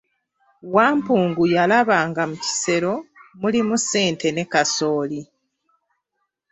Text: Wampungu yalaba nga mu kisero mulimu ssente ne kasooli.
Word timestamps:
Wampungu 0.73 1.43
yalaba 1.55 1.97
nga 2.09 2.23
mu 2.29 2.35
kisero 2.43 2.93
mulimu 3.41 3.75
ssente 3.81 4.27
ne 4.31 4.43
kasooli. 4.51 5.21